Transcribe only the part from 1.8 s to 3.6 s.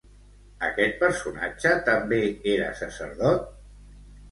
també era sacerdot?